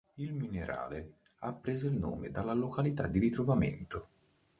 Il 0.15 0.33
minerale 0.33 1.17
ha 1.41 1.53
preso 1.53 1.85
il 1.85 1.93
nome 1.93 2.31
dalla 2.31 2.53
località 2.53 3.05
di 3.05 3.19
ritrovamento. 3.19 4.07